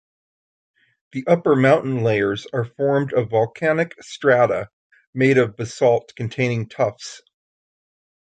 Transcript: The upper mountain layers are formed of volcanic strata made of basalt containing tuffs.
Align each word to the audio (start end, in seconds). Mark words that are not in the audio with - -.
The 1.11 1.23
upper 1.27 1.55
mountain 1.55 2.01
layers 2.03 2.47
are 2.53 2.65
formed 2.65 3.13
of 3.13 3.29
volcanic 3.29 3.93
strata 4.01 4.71
made 5.13 5.37
of 5.37 5.55
basalt 5.55 6.13
containing 6.15 6.67
tuffs. 6.69 7.21